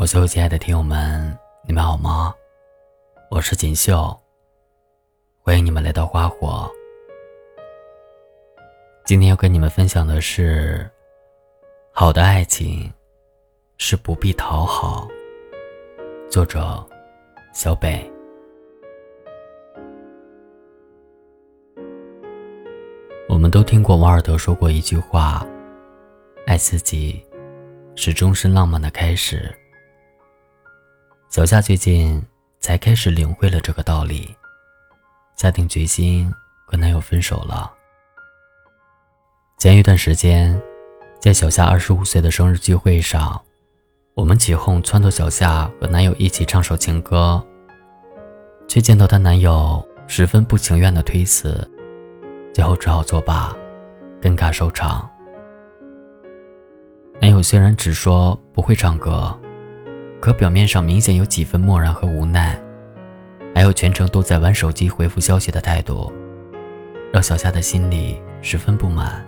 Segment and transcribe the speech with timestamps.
[0.00, 2.34] 我所有亲爱的听友们，你们好吗？
[3.30, 4.18] 我是锦绣，
[5.42, 6.66] 欢迎你们来到花火。
[9.04, 10.90] 今天要跟你们分享的是，
[11.92, 12.90] 好的爱情
[13.76, 15.06] 是不必讨好。
[16.30, 16.82] 作者：
[17.52, 18.10] 小北。
[23.28, 25.46] 我们都听过王尔德说过一句话
[26.48, 27.22] ：“爱自己，
[27.96, 29.54] 是终身浪漫的开始。”
[31.30, 32.20] 小夏最近
[32.58, 34.34] 才开始领会了这个道理，
[35.36, 36.28] 下定决心
[36.66, 37.72] 和男友分手了。
[39.56, 40.60] 前一段时间，
[41.20, 43.40] 在小夏二十五岁的生日聚会上，
[44.14, 47.40] 我们起哄撺掇小夏和男友一起唱首情歌，
[48.66, 51.64] 却见到她男友十分不情愿的推辞，
[52.52, 53.56] 最后只好作罢，
[54.20, 55.08] 尴尬收场。
[57.20, 59.39] 男友虽然只说不会唱歌。
[60.20, 62.60] 可表面上明显有几分漠然和无奈，
[63.54, 66.12] 还有全程都在玩手机回复消息的态度，
[67.10, 69.26] 让小夏的心里十分不满。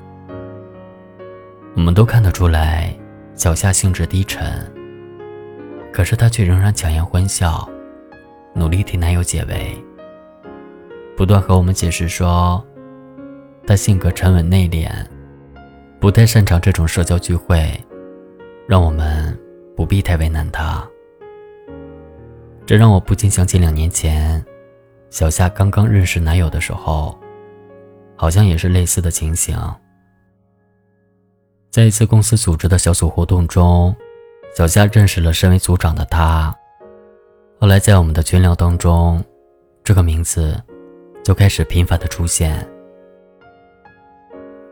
[1.75, 2.95] 我们都看得出来，
[3.35, 4.71] 小夏兴致低沉，
[5.91, 7.67] 可是她却仍然强颜欢笑，
[8.55, 9.75] 努力替男友解围，
[11.17, 12.63] 不断和我们解释说，
[13.67, 14.91] 她性格沉稳内敛，
[15.99, 17.83] 不太擅长这种社交聚会，
[18.69, 19.42] 让我们。
[19.75, 20.87] 不必太为难他，
[22.67, 24.45] 这让我不禁想起两年前，
[25.09, 27.19] 小夏刚刚认识男友的时候，
[28.15, 29.59] 好像也是类似的情形。
[31.71, 33.97] 在一次公司组织的小组活动中，
[34.55, 36.55] 小夏认识了身为组长的他。
[37.59, 39.25] 后来在我们的群聊当中，
[39.83, 40.63] 这个名字
[41.25, 42.69] 就开始频繁的出现。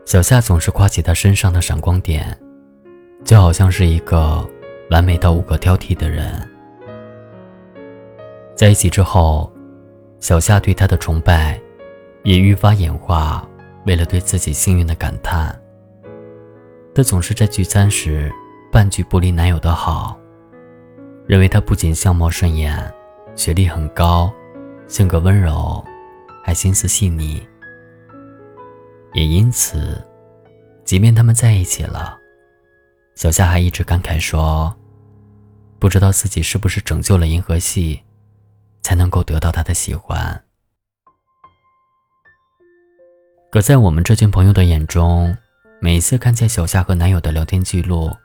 [0.05, 2.37] 小夏总是夸起他身上的闪光点，
[3.25, 4.47] 就好像是一个。
[4.91, 6.29] 完美到无可挑剔的人，
[8.57, 9.49] 在一起之后，
[10.19, 11.57] 小夏对他的崇拜
[12.23, 13.47] 也愈发演化
[13.85, 15.57] 为了对自己幸运的感叹。
[16.93, 18.29] 她总是在聚餐时
[18.69, 20.19] 半句不离男友的好，
[21.25, 22.77] 认为他不仅相貌顺眼，
[23.33, 24.29] 学历很高，
[24.87, 25.81] 性格温柔，
[26.43, 27.41] 还心思细腻。
[29.13, 30.05] 也因此，
[30.83, 32.19] 即便他们在一起了，
[33.15, 34.75] 小夏还一直感慨说。
[35.81, 38.03] 不知道自己是不是拯救了银河系，
[38.83, 40.43] 才能够得到他的喜欢。
[43.51, 45.35] 可在我们这群朋友的眼中，
[45.79, 48.15] 每次看见小夏和男友的聊天记录，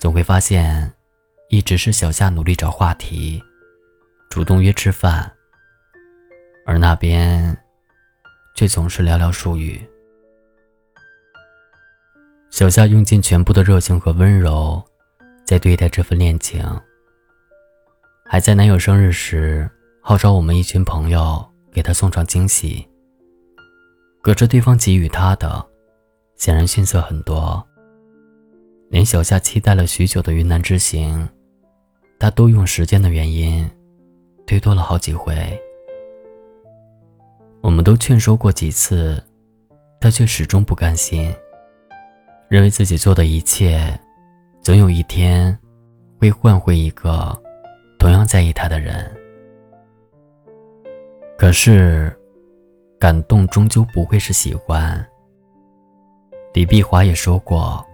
[0.00, 0.92] 总会发现，
[1.48, 3.40] 一直是小夏努力找话题，
[4.28, 5.32] 主动约吃饭，
[6.66, 7.56] 而那边，
[8.56, 9.80] 却总是寥寥数语。
[12.50, 14.84] 小夏用尽全部的热情和温柔。
[15.44, 16.64] 在对待这份恋情，
[18.24, 22.86] 还在男友生日时号召我们一群朋友给他送上惊喜。
[24.22, 25.64] 可是对方给予他的，
[26.36, 27.62] 显然逊色很多。
[28.88, 31.28] 连小夏期待了许久的云南之行，
[32.18, 33.70] 他都用时间的原因
[34.46, 35.60] 推脱了好几回。
[37.60, 39.22] 我们都劝说过几次，
[40.00, 41.34] 他却始终不甘心，
[42.48, 44.00] 认为自己做的一切。
[44.64, 45.56] 总有一天，
[46.18, 47.38] 会换回一个
[47.98, 49.14] 同样在意他的人。
[51.36, 52.10] 可是，
[52.98, 55.06] 感动终究不会是喜欢。
[56.54, 57.84] 李碧华也说过：“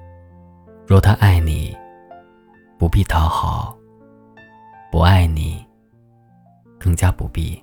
[0.86, 1.76] 若他爱你，
[2.78, 3.76] 不必讨好；
[4.92, 5.66] 不爱你，
[6.78, 7.60] 更加不必。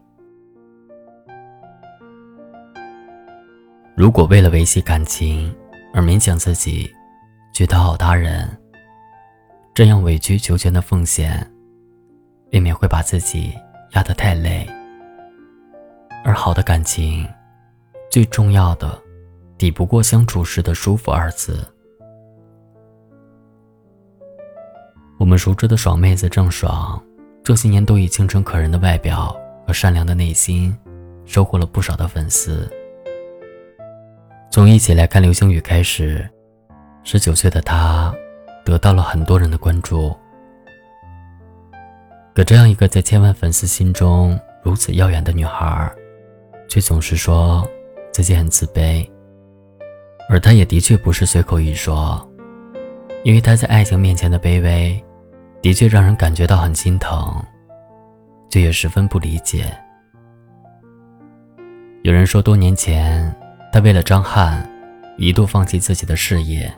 [3.95, 5.55] 如果为了维系感情
[5.93, 6.91] 而勉强自己
[7.53, 8.45] 去讨好他人。”
[9.77, 11.47] 这样委曲求全的奉献，
[12.51, 13.53] 未免会把自己
[13.91, 14.67] 压得太累。
[16.23, 17.27] 而好的感情，
[18.09, 18.99] 最重要的，
[19.55, 21.63] 抵不过相处时的舒服二字。
[25.19, 26.99] 我们熟知的爽妹子郑爽，
[27.43, 30.75] 这些年都以清纯可人的外表和善良的内心，
[31.23, 32.67] 收获了不少的粉丝。
[34.49, 36.27] 从一起来看流星雨开始，
[37.03, 38.11] 十九岁的她。
[38.67, 40.13] 得到了很多人的关注，
[42.35, 45.89] 可这样一个在千万粉丝心中如此耀眼的女孩，
[46.67, 47.65] 却总是说
[48.11, 49.09] 自己很自卑。
[50.29, 52.29] 而她也的确不是随口一说，
[53.23, 55.01] 因为她在爱情面前的卑微，
[55.61, 57.41] 的确让人感觉到很心疼，
[58.49, 59.65] 却也十分不理解。
[62.03, 63.33] 有人说，多年前
[63.71, 64.69] 她为了张翰，
[65.17, 66.69] 一度放弃自己的事业。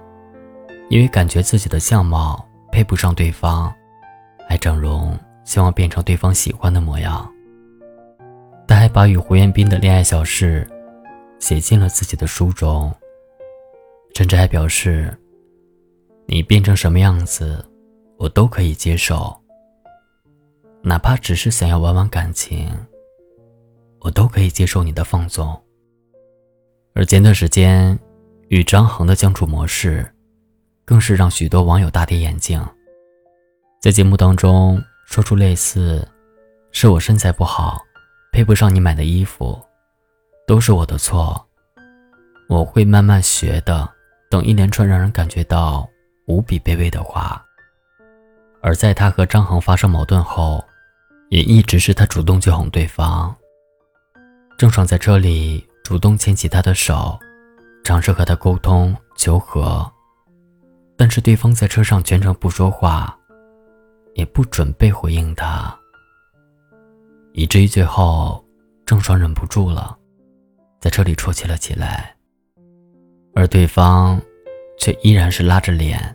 [0.90, 3.72] 因为感觉自己的相貌配不上对方，
[4.48, 7.32] 还整容，希望变成对方喜欢的模样。
[8.68, 10.68] 他还把与胡彦斌的恋爱小事
[11.40, 12.92] 写进了自己的书中，
[14.16, 15.16] 甚至还表示
[16.26, 17.64] ：“你变成什么样子，
[18.18, 19.40] 我都可以接受，
[20.82, 22.68] 哪怕只是想要玩玩感情，
[24.00, 25.60] 我都可以接受你的放纵。”
[26.96, 27.98] 而前段时间
[28.48, 30.12] 与张恒的相处模式。
[30.90, 32.60] 更是让许多网友大跌眼镜。
[33.80, 36.04] 在节目当中说出类似
[36.74, 37.80] “是我身材不好，
[38.32, 39.62] 配不上你买的衣服，
[40.48, 41.48] 都是我的错，
[42.50, 43.88] 我会慢慢学的”
[44.32, 45.88] 等一连串让人感觉到
[46.26, 47.46] 无比卑微的话。
[48.60, 50.60] 而在他和张恒发生矛盾后，
[51.30, 53.36] 也一直是他主动去哄对方。
[54.58, 57.20] 郑爽在车里主动牵起他的手，
[57.84, 59.88] 尝试和他沟通求和。
[61.00, 63.18] 但是对方在车上全程不说话，
[64.16, 65.74] 也不准备回应他，
[67.32, 68.44] 以至于最后
[68.86, 69.98] 郑爽忍不住了，
[70.82, 72.14] 在车里啜泣了起来。
[73.34, 74.22] 而对方
[74.78, 76.14] 却依然是拉着脸，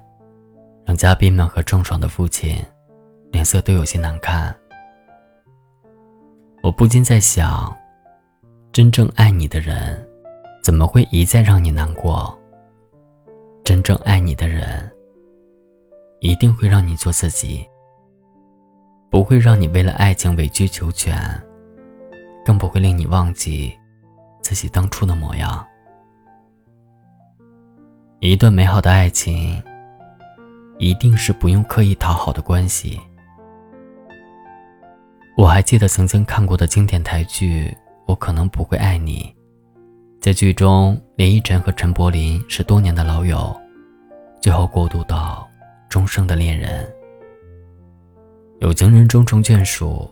[0.84, 2.62] 让嘉宾们和郑爽的父亲
[3.32, 4.54] 脸色都有些难看。
[6.62, 7.74] 我不禁在想，
[8.70, 10.06] 真正爱你的人，
[10.62, 12.38] 怎么会一再让你难过？
[13.64, 14.92] 真正爱你的人，
[16.20, 17.66] 一定会让你做自己，
[19.10, 21.16] 不会让你为了爱情委曲求全，
[22.44, 23.72] 更不会令你忘记
[24.42, 25.66] 自己当初的模样。
[28.20, 29.62] 一段美好的爱情，
[30.78, 33.00] 一定是不用刻意讨好的关系。
[35.38, 37.68] 我还记得曾经看过的经典台剧
[38.06, 39.33] 《我可能不会爱你》。
[40.24, 43.54] 在剧中，林依晨和陈柏霖是多年的老友，
[44.40, 45.46] 最后过渡到
[45.86, 46.90] 终生的恋人。
[48.60, 50.10] 有情人终成眷属，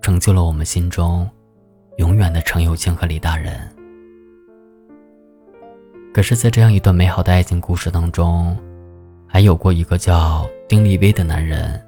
[0.00, 1.28] 成就了我们心中
[1.96, 3.52] 永远的程又青和李大人。
[6.14, 8.56] 可是，在这样一段美好的爱情故事当中，
[9.26, 11.84] 还有过一个叫丁立威的男人，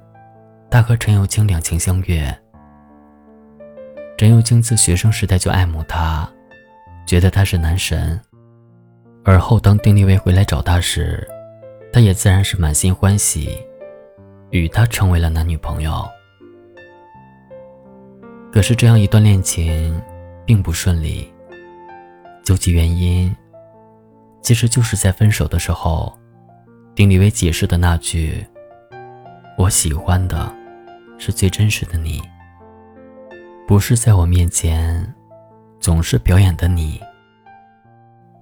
[0.69, 2.37] 他和陈又青两情相悦。
[4.17, 6.29] 陈又青自学生时代就爱慕他。
[7.11, 8.17] 觉得他是男神，
[9.25, 11.27] 而后当丁立威回来找他时，
[11.91, 13.49] 他也自然是满心欢喜，
[14.51, 16.07] 与他成为了男女朋友。
[18.49, 20.01] 可是这样一段恋情
[20.45, 21.29] 并不顺利，
[22.45, 23.35] 究其原因，
[24.41, 26.17] 其实就是在分手的时候，
[26.95, 28.47] 丁立威解释的那句
[29.59, 30.49] ：“我喜欢的，
[31.17, 32.21] 是最真实的你，
[33.67, 35.13] 不是在我面前。”
[35.81, 37.01] 总是表演的你，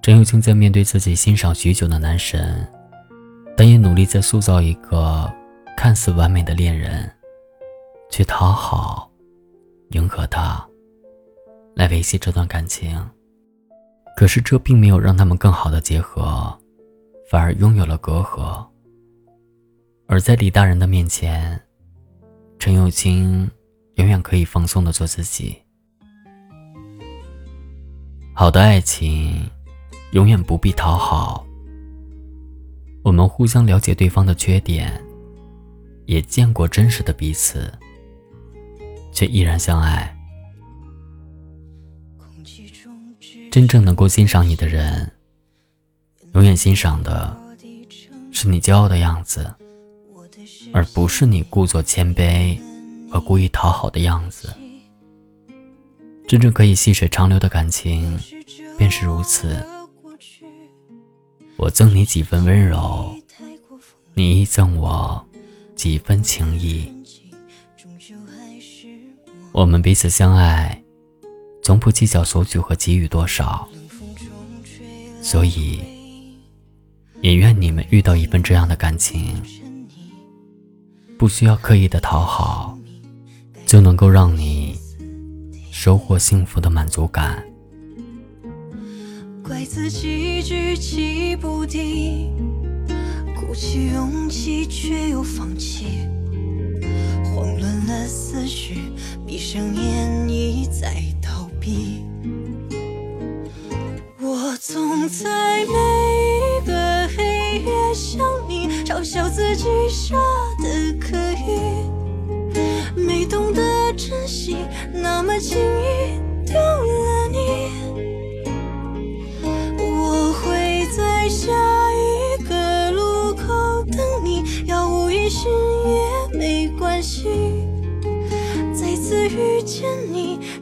[0.02, 2.68] 陈友清在面对自己欣赏许久的男神，
[3.56, 5.32] 但也努力在塑造一个
[5.74, 7.10] 看似完美的恋人，
[8.10, 9.10] 去讨好、
[9.92, 10.62] 迎合他，
[11.74, 13.02] 来维系这段感情。
[14.18, 16.54] 可是这并没有让他们更好的结合，
[17.30, 18.62] 反而拥有了隔阂。
[20.06, 21.58] 而在李大人的面前，
[22.58, 23.50] 陈友清
[23.94, 25.56] 永远可以放松的做自己。
[28.40, 29.46] 好的爱情，
[30.12, 31.46] 永远不必讨好。
[33.02, 34.98] 我们互相了解对方的缺点，
[36.06, 37.70] 也见过真实的彼此，
[39.12, 40.16] 却依然相爱。
[43.50, 45.12] 真正能够欣赏你的人，
[46.32, 47.38] 永远欣赏的
[48.32, 49.52] 是你骄傲的样子，
[50.72, 52.58] 而不是你故作谦卑
[53.10, 54.48] 和故意讨好的样子。
[56.28, 58.16] 真正可以细水长流的感情，
[58.80, 59.62] 便是如此。
[61.58, 63.14] 我赠你几分温柔，
[64.14, 65.22] 你亦赠我
[65.76, 66.90] 几分情谊。
[69.52, 70.82] 我们彼此相爱，
[71.62, 73.68] 从不计较索取和给予多少。
[75.20, 75.82] 所以，
[77.20, 79.42] 也愿你们遇到一份这样的感情，
[81.18, 82.78] 不需要刻意的讨好，
[83.66, 84.74] 就能够让你。
[85.70, 87.42] 收获幸福的满足感。
[89.50, 92.32] 怪自己举棋不定，
[93.34, 95.86] 鼓起勇气却又放弃，
[97.24, 98.92] 慌乱了思绪，
[99.26, 102.04] 闭上眼一再逃避。
[104.20, 105.72] 我总在每
[106.62, 110.14] 一个黑夜想你，嘲笑自己傻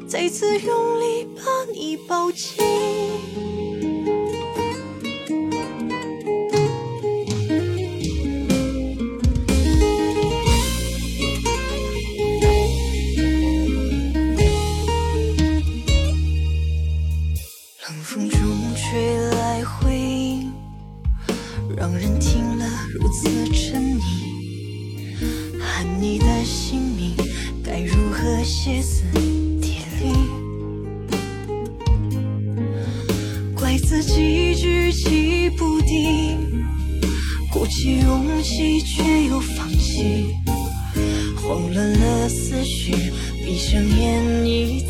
[0.08, 1.42] 再次用力把
[1.74, 3.47] 你抱紧。
[34.00, 36.64] 自己举棋不定，
[37.50, 40.36] 鼓起勇气却又放弃，
[41.42, 42.92] 慌乱了思绪，
[43.44, 44.82] 闭上眼一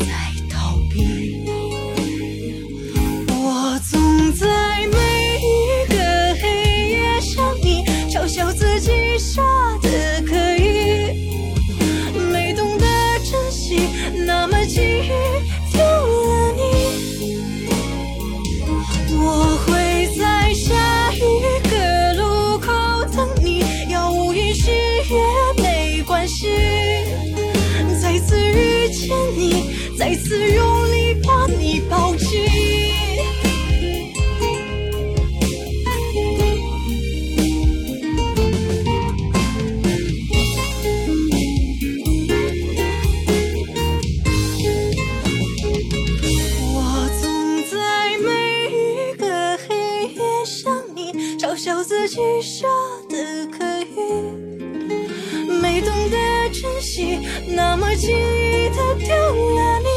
[56.61, 59.07] 珍惜，那么轻易的丢
[59.55, 59.87] 了你。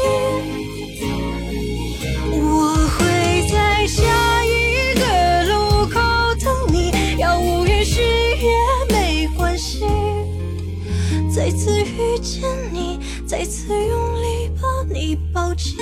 [2.31, 4.01] 我会在下
[4.45, 5.03] 一个
[5.43, 5.99] 路口
[6.39, 8.47] 等你，杳无音讯也
[8.95, 9.83] 没关系。
[11.35, 15.75] 再次遇见你，再次用力把你抱紧。